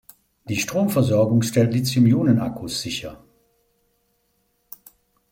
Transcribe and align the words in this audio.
Die 0.45 0.55
Stromversorgung 0.57 1.43
stellen 1.43 1.69
Lithium-Ionen-Akkus 1.71 2.81
sicher. 2.81 3.23